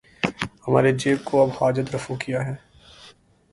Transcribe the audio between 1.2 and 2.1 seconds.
کو اب حاجت